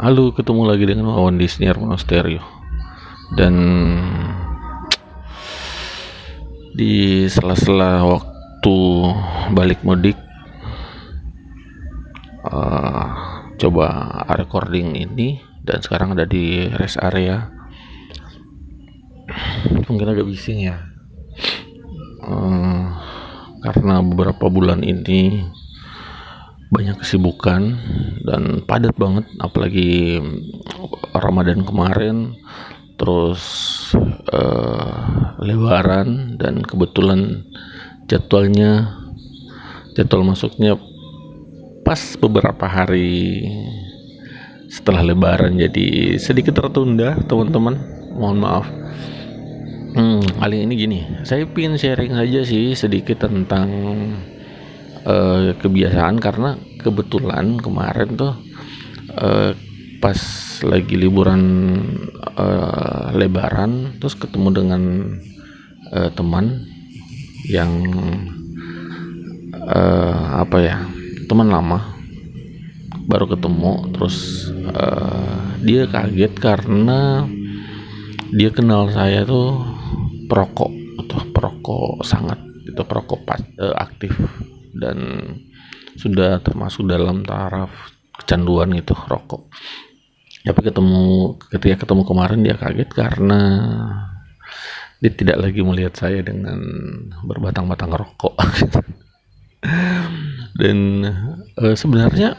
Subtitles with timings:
[0.00, 2.40] Halo, ketemu lagi dengan Wawan di Senior Monasterio
[3.36, 3.52] Dan
[6.72, 8.76] di sela-sela waktu
[9.52, 10.16] balik mudik
[12.48, 13.08] uh,
[13.60, 13.86] coba
[14.40, 15.36] recording ini
[15.68, 17.52] dan sekarang ada di rest area.
[19.68, 20.80] Mungkin agak bising ya.
[22.24, 22.88] Uh,
[23.60, 25.44] karena beberapa bulan ini
[26.70, 27.76] banyak kesibukan
[28.22, 30.22] dan padat banget apalagi
[31.10, 32.38] Ramadan kemarin
[32.94, 33.42] terus
[34.30, 37.42] uh, lebaran dan kebetulan
[38.06, 39.02] jadwalnya
[39.98, 40.78] jadwal masuknya
[41.82, 43.42] pas beberapa hari
[44.70, 47.74] setelah lebaran jadi sedikit tertunda teman-teman.
[48.14, 48.66] Mohon maaf.
[49.90, 53.66] Hmm, kali ini gini saya ingin sharing saja sih sedikit tentang
[55.04, 58.34] uh, kebiasaan karena kebetulan kemarin tuh
[59.16, 59.52] uh,
[60.00, 60.20] pas
[60.64, 61.42] lagi liburan
[62.36, 64.82] uh, lebaran terus ketemu dengan
[65.92, 66.64] uh, teman
[67.48, 67.70] yang
[69.60, 70.76] uh, apa ya
[71.28, 72.00] teman lama
[73.04, 77.28] baru ketemu terus uh, dia kaget karena
[78.30, 79.60] dia kenal saya tuh
[80.30, 80.70] perokok
[81.04, 83.20] atau perokok sangat itu perokok
[83.58, 84.14] uh, aktif
[84.74, 84.98] dan
[85.98, 87.70] sudah termasuk dalam taraf
[88.20, 89.50] kecanduan gitu rokok.
[90.40, 93.40] Tapi ketemu ketika ketemu kemarin dia kaget karena
[95.00, 96.60] dia tidak lagi melihat saya dengan
[97.24, 98.36] berbatang-batang rokok.
[100.60, 101.04] Dan
[101.56, 102.36] e, sebenarnya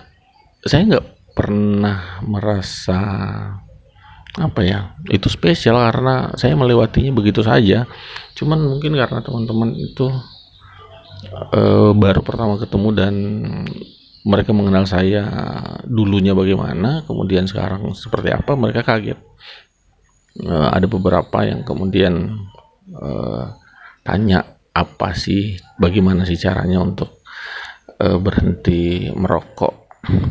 [0.65, 3.01] saya nggak pernah merasa
[4.31, 7.89] apa ya itu spesial karena saya melewatinya begitu saja.
[8.37, 10.07] Cuman mungkin karena teman-teman itu
[11.31, 13.15] uh, baru pertama ketemu dan
[14.21, 15.25] mereka mengenal saya
[15.89, 19.17] dulunya bagaimana, kemudian sekarang seperti apa, mereka kaget.
[20.41, 22.37] Uh, ada beberapa yang kemudian
[22.93, 23.51] uh,
[24.05, 27.25] tanya apa sih, bagaimana sih caranya untuk
[27.99, 29.81] uh, berhenti merokok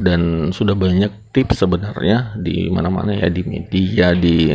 [0.02, 4.50] dan sudah banyak tips sebenarnya di mana-mana ya di media di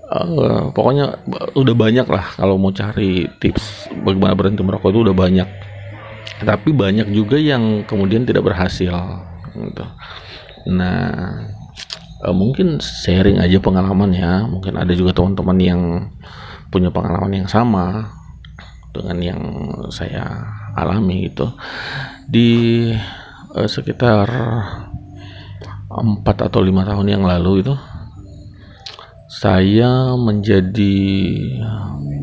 [0.00, 1.24] uh, pokoknya
[1.56, 5.48] udah banyak lah kalau mau cari tips bagaimana berhenti merokok itu udah banyak.
[6.36, 8.92] Tapi banyak juga yang kemudian tidak berhasil
[9.56, 9.84] gitu.
[10.66, 11.46] nah
[12.20, 14.44] uh, mungkin sharing aja pengalaman ya.
[14.44, 15.80] Mungkin ada juga teman-teman yang
[16.68, 18.10] punya pengalaman yang sama
[18.92, 19.40] dengan yang
[19.88, 20.44] saya
[20.76, 21.52] alami gitu.
[22.28, 22.48] Di
[23.54, 24.28] uh, sekitar
[25.86, 27.74] empat atau lima tahun yang lalu itu
[29.36, 30.96] saya menjadi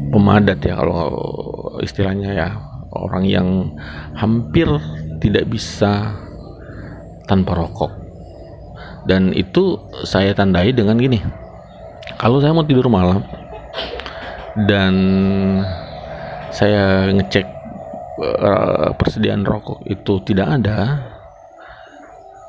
[0.10, 1.14] pemadat ya kalau
[1.86, 2.50] istilahnya ya.
[2.94, 3.74] Orang yang
[4.14, 4.70] hampir
[5.18, 6.14] tidak bisa
[7.26, 7.90] tanpa rokok.
[9.10, 11.18] Dan itu saya tandai dengan gini.
[12.22, 13.26] Kalau saya mau tidur malam
[14.70, 14.94] dan
[16.54, 17.46] saya ngecek
[18.22, 21.02] uh, persediaan rokok itu tidak ada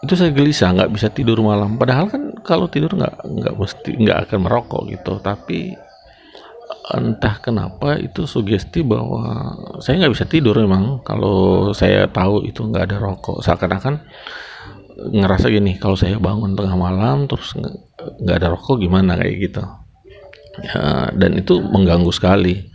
[0.05, 1.81] itu saya gelisah nggak bisa tidur malam.
[1.81, 5.17] Padahal kan kalau tidur nggak nggak mesti nggak akan merokok gitu.
[5.25, 5.73] Tapi
[6.93, 11.01] entah kenapa itu sugesti bahwa saya nggak bisa tidur memang.
[11.01, 13.41] Kalau saya tahu itu nggak ada rokok.
[13.41, 14.05] Seakan-akan
[14.95, 17.57] ngerasa gini kalau saya bangun tengah malam terus
[17.99, 19.65] nggak ada rokok gimana kayak gitu.
[20.55, 22.71] Ya, dan itu mengganggu sekali.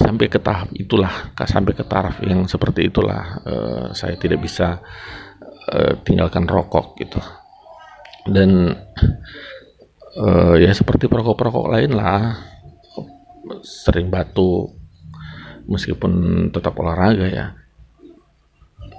[0.00, 4.80] Sampai ke tahap itulah sampai ke taraf yang seperti itulah uh, saya tidak bisa
[5.70, 7.22] uh, tinggalkan rokok gitu.
[8.26, 8.74] Dan
[10.18, 12.36] uh, ya seperti perokok-perokok lain lah.
[13.62, 14.74] Sering batuk
[15.70, 16.12] meskipun
[16.50, 17.46] tetap olahraga ya.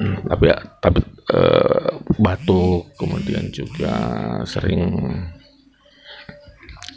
[0.01, 0.99] Hmm, tapi ya tapi
[1.29, 3.93] uh, batuk kemudian juga
[4.49, 4.81] sering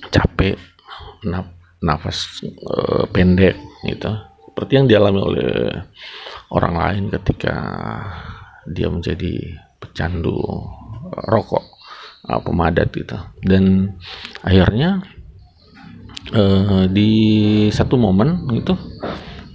[0.09, 0.57] capek
[1.29, 1.53] naf
[1.85, 4.09] nafas uh, pendek gitu.
[4.55, 5.51] Seperti yang dialami oleh
[6.55, 7.55] orang lain ketika
[8.71, 10.35] dia menjadi pecandu
[11.29, 11.65] rokok
[12.29, 13.17] uh, pemadat gitu.
[13.45, 13.95] Dan
[14.41, 15.05] akhirnya
[16.33, 17.13] uh, di
[17.69, 18.77] satu momen gitu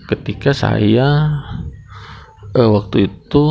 [0.10, 1.30] ketika saya
[2.54, 3.44] uh, waktu itu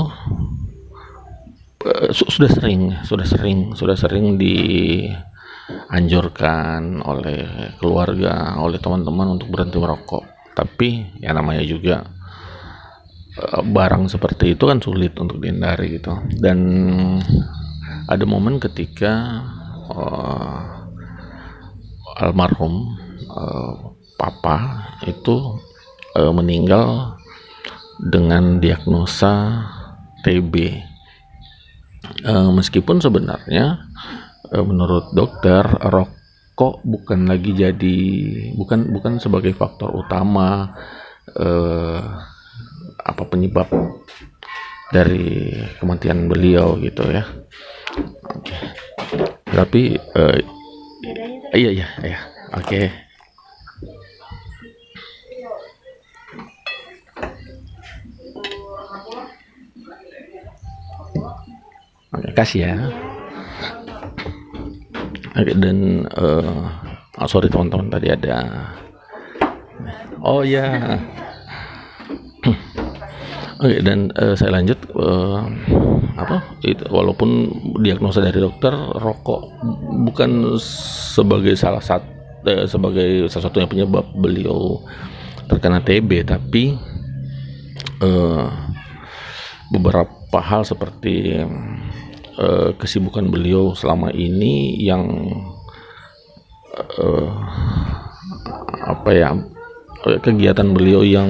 [1.86, 5.22] uh, su sudah sering sudah sering sudah sering dianjurkan
[7.02, 10.24] oleh keluarga oleh teman-teman untuk berhenti merokok.
[10.58, 12.17] Tapi ya namanya juga
[13.62, 16.14] barang seperti itu kan sulit untuk dihindari gitu.
[16.38, 16.58] Dan
[18.08, 19.44] ada momen ketika
[19.92, 20.78] uh,
[22.18, 22.98] almarhum
[23.28, 25.60] uh, papa itu
[26.18, 27.20] uh, meninggal
[27.98, 29.66] dengan diagnosa
[30.22, 30.54] TB
[32.26, 33.86] uh, meskipun sebenarnya
[34.50, 37.98] uh, menurut dokter rokok bukan lagi jadi
[38.54, 40.74] bukan bukan sebagai faktor utama
[41.38, 42.02] uh,
[43.08, 43.68] apa penyebab
[44.92, 47.24] dari kematian beliau gitu ya.
[48.36, 48.56] Oke.
[49.48, 50.36] Tapi uh,
[51.56, 52.20] iya iya iya.
[52.56, 52.64] Oke.
[52.64, 52.86] Okay.
[62.08, 62.74] Oke, kasih ya.
[65.38, 66.66] Oke, dan uh,
[67.20, 68.36] oh, sorry teman-teman tadi ada.
[70.24, 70.98] Oh ya.
[73.58, 75.42] Oke, dan uh, saya lanjut uh,
[76.14, 76.54] apa?
[76.62, 77.50] Itu walaupun
[77.82, 79.50] diagnosa dari dokter rokok
[80.06, 82.06] bukan sebagai salah satu
[82.46, 84.78] uh, sebagai salah satunya penyebab beliau
[85.50, 86.78] terkena TB, tapi
[87.98, 88.46] uh,
[89.74, 91.42] beberapa hal seperti
[92.38, 95.02] uh, kesibukan beliau selama ini yang
[96.78, 97.26] uh,
[98.86, 99.34] apa ya
[100.22, 101.26] kegiatan beliau yang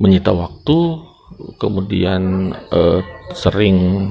[0.00, 1.04] menyita waktu
[1.60, 3.00] kemudian uh,
[3.36, 4.08] sering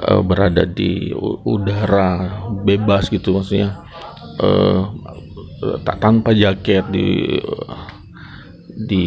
[0.00, 1.12] uh, berada di
[1.44, 3.84] udara bebas gitu maksudnya
[4.40, 4.88] uh,
[5.84, 7.36] tak tanpa jaket di
[8.80, 9.06] di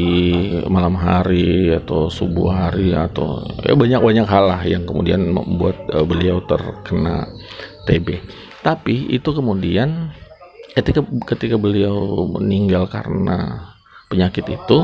[0.69, 6.05] malam hari atau subuh hari atau ya banyak banyak hal lah yang kemudian membuat uh,
[6.05, 7.25] beliau terkena
[7.89, 8.21] TB.
[8.61, 10.13] Tapi itu kemudian
[10.77, 13.72] ketika ketika beliau meninggal karena
[14.13, 14.77] penyakit itu,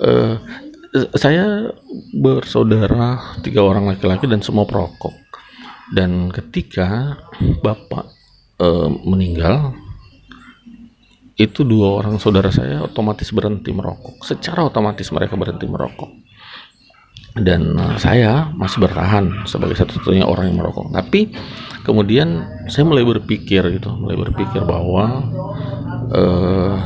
[0.00, 0.40] uh,
[1.12, 1.68] saya
[2.16, 5.12] bersaudara tiga orang laki-laki dan semua perokok.
[5.92, 7.16] Dan ketika
[7.60, 8.08] bapak
[8.60, 9.76] uh, meninggal,
[11.38, 14.24] itu dua orang saudara saya otomatis berhenti merokok.
[14.26, 16.10] Secara otomatis mereka berhenti merokok.
[17.38, 20.90] Dan uh, saya masih bertahan sebagai satu-satunya orang yang merokok.
[20.92, 21.30] Tapi
[21.86, 25.24] kemudian saya mulai berpikir gitu, mulai berpikir bahwa
[26.12, 26.76] uh,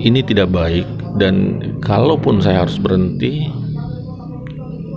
[0.00, 0.88] ini tidak baik
[1.20, 3.48] dan kalaupun saya harus berhenti,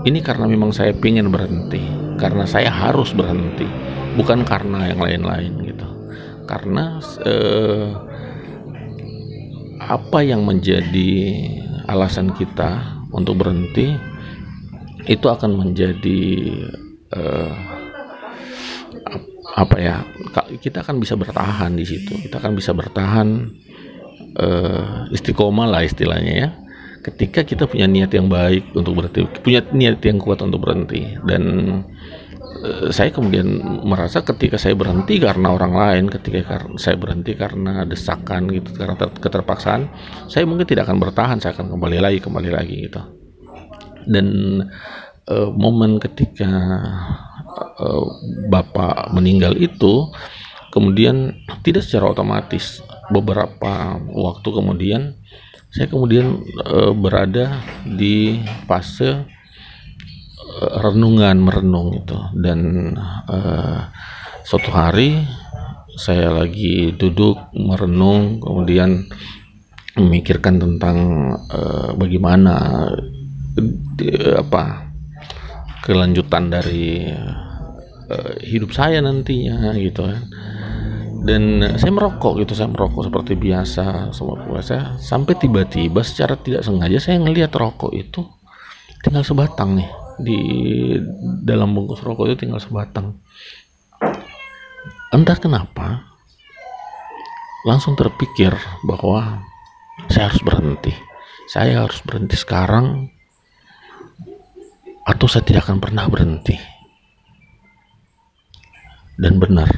[0.07, 1.83] ini karena memang saya ingin berhenti,
[2.15, 3.67] karena saya harus berhenti,
[4.15, 5.87] bukan karena yang lain-lain gitu.
[6.43, 7.87] Karena uh,
[9.83, 11.11] apa yang menjadi
[11.91, 13.95] alasan kita untuk berhenti
[15.03, 16.21] itu akan menjadi
[17.11, 17.51] uh,
[19.53, 19.95] apa ya
[20.57, 23.53] kita akan bisa bertahan di situ kita akan bisa bertahan
[24.39, 26.49] uh, istiqomah lah istilahnya ya
[27.03, 31.43] ketika kita punya niat yang baik untuk berhenti punya niat yang kuat untuk berhenti dan
[32.63, 38.47] Eh, saya kemudian merasa ketika saya berhenti karena orang lain, ketika saya berhenti karena desakan
[38.55, 39.91] gitu, karena keterpaksaan,
[40.31, 43.03] saya mungkin tidak akan bertahan, saya akan kembali lagi, kembali lagi gitu.
[44.07, 44.27] Dan
[45.27, 46.51] uh, momen ketika
[47.83, 48.07] uh,
[48.47, 50.07] bapak meninggal itu,
[50.71, 51.35] kemudian
[51.67, 52.79] tidak secara otomatis
[53.11, 55.01] beberapa waktu kemudian
[55.73, 58.39] saya kemudian uh, berada di
[58.69, 59.25] fase
[60.61, 62.17] renungan merenung itu.
[62.37, 62.93] Dan
[63.27, 63.89] uh,
[64.45, 65.25] suatu hari
[65.93, 69.05] saya lagi duduk merenung kemudian
[69.93, 70.97] memikirkan tentang
[71.53, 72.89] uh, bagaimana
[73.53, 74.89] uh, apa
[75.85, 77.13] kelanjutan dari
[78.09, 80.21] uh, hidup saya nantinya gitu kan
[81.23, 86.99] dan saya merokok gitu saya merokok seperti biasa semua puasa sampai tiba-tiba secara tidak sengaja
[86.99, 88.27] saya ngelihat rokok itu
[89.03, 89.89] tinggal sebatang nih.
[90.17, 90.39] Di
[91.43, 93.19] dalam bungkus rokok itu tinggal sebatang.
[95.11, 96.07] Entah kenapa
[97.67, 98.55] langsung terpikir
[98.87, 99.43] bahwa
[100.07, 100.95] saya harus berhenti.
[101.51, 103.11] Saya harus berhenti sekarang
[105.03, 106.55] atau saya tidak akan pernah berhenti.
[109.19, 109.69] Dan benar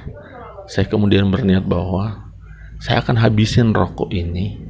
[0.66, 2.34] saya kemudian berniat bahwa
[2.82, 4.62] saya akan habisin rokok ini.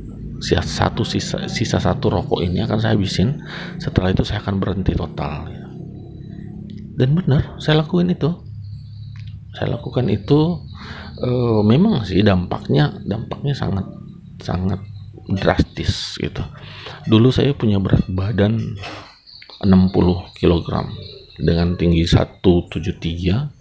[0.45, 3.39] Satu sisa sisa satu rokok ini akan saya habisin.
[3.79, 5.47] Setelah itu saya akan berhenti total.
[6.95, 8.29] Dan benar saya lakuin itu.
[9.55, 10.59] Saya lakukan itu
[11.23, 11.29] e,
[11.63, 13.87] memang sih dampaknya dampaknya sangat
[14.43, 14.83] sangat
[15.31, 16.43] drastis gitu.
[17.07, 18.59] Dulu saya punya berat badan
[19.63, 20.67] 60 kg
[21.39, 23.54] dengan tinggi 173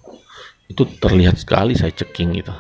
[0.69, 2.55] itu terlihat sekali saya ceking gitu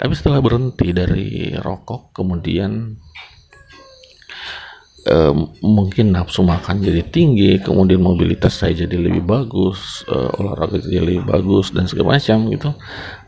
[0.00, 2.96] tapi setelah berhenti dari rokok kemudian
[5.08, 11.00] uh, mungkin nafsu makan jadi tinggi, kemudian mobilitas saya jadi lebih bagus, uh, olahraga jadi
[11.00, 12.70] lebih bagus dan segala macam gitu.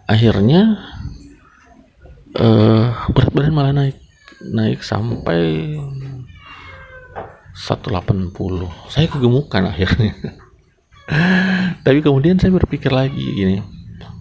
[0.04, 0.83] Akhirnya
[2.37, 3.97] uh, berat badan malah naik
[4.42, 5.76] naik sampai
[7.54, 8.33] 180.
[8.90, 10.16] Saya kegemukan akhirnya.
[11.85, 13.61] Tapi kemudian saya berpikir lagi gini,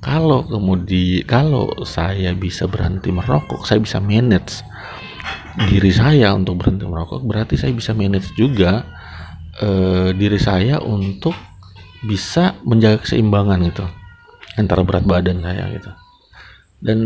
[0.01, 4.65] kalau kemudian kalau saya bisa berhenti merokok saya bisa manage
[5.67, 8.87] diri saya untuk berhenti merokok berarti saya bisa manage juga
[9.61, 11.35] uh, diri saya untuk
[12.01, 13.85] bisa menjaga keseimbangan gitu
[14.57, 15.91] antara berat badan saya gitu.
[16.81, 16.99] Dan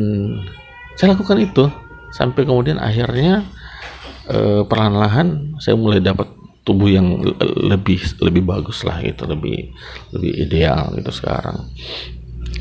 [0.96, 1.65] saya lakukan itu
[2.15, 3.44] sampai kemudian akhirnya
[4.32, 6.32] uh, perlahan-lahan saya mulai dapat
[6.65, 9.70] tubuh yang lebih lebih bagus lah gitu lebih
[10.15, 11.70] lebih ideal gitu sekarang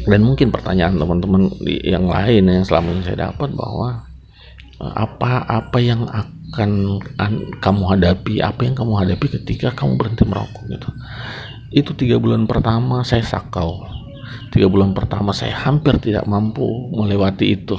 [0.05, 4.05] dan mungkin pertanyaan teman-teman yang lain yang selama ini saya dapat bahwa
[4.81, 7.01] eh, apa apa yang akan
[7.59, 10.89] kamu hadapi apa yang kamu hadapi ketika kamu berhenti merokok gitu.
[11.75, 13.83] Itu tiga bulan pertama saya sakau.
[14.55, 17.75] Tiga bulan pertama saya hampir tidak mampu melewati itu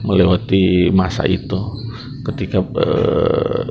[0.00, 1.76] melewati masa itu.
[2.20, 3.64] Ketika uh,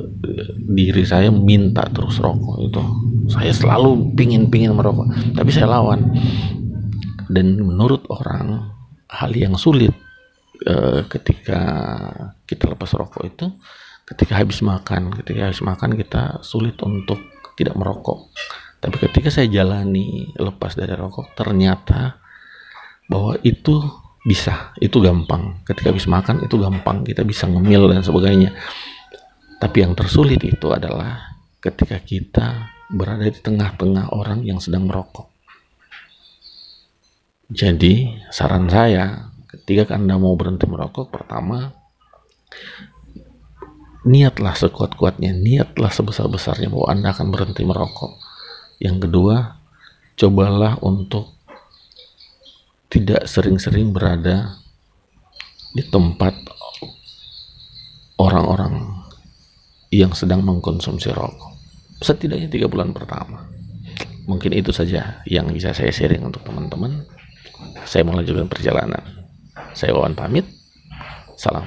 [0.70, 2.82] diri saya minta terus rokok itu
[3.30, 5.06] saya selalu pingin pingin merokok
[5.38, 6.02] tapi saya lawan
[7.30, 8.74] dan menurut orang
[9.06, 9.94] hal yang sulit
[10.66, 11.62] uh, ketika
[12.50, 13.46] kita lepas rokok itu
[14.10, 17.22] ketika habis makan ketika habis makan kita sulit untuk
[17.54, 18.34] tidak merokok.
[18.80, 22.18] Tapi ketika saya jalani lepas dari rokok ternyata
[23.06, 23.78] bahwa itu
[24.24, 25.62] bisa itu gampang.
[25.68, 27.04] Ketika habis makan itu gampang.
[27.04, 28.56] Kita bisa ngemil dan sebagainya.
[29.60, 35.29] Tapi yang tersulit itu adalah ketika kita berada di tengah-tengah orang yang sedang merokok
[37.50, 41.74] jadi saran saya ketika Anda mau berhenti merokok pertama
[44.08, 48.16] niatlah sekuat-kuatnya, niatlah sebesar-besarnya bahwa Anda akan berhenti merokok.
[48.80, 49.60] Yang kedua,
[50.16, 51.36] cobalah untuk
[52.88, 54.58] tidak sering-sering berada
[55.76, 56.34] di tempat
[58.18, 59.04] orang-orang
[59.94, 61.58] yang sedang mengkonsumsi rokok.
[62.00, 63.46] Setidaknya tiga bulan pertama.
[64.30, 67.04] Mungkin itu saja yang bisa saya sharing untuk teman-teman
[67.90, 69.02] saya mau lanjutkan perjalanan.
[69.74, 70.46] Saya Wawan pamit.
[71.42, 71.66] Salam.